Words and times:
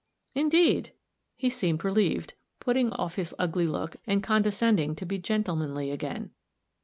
"Indeed!" 0.33 0.93
he 1.35 1.51
seemed 1.51 1.83
relieved, 1.85 2.33
putting 2.59 2.91
off 2.93 3.17
his 3.17 3.35
ugly 3.37 3.67
look 3.67 3.97
and 4.07 4.23
condescending 4.23 4.95
to 4.95 5.05
be 5.05 5.19
gentlemanly 5.19 5.91
again. 5.91 6.31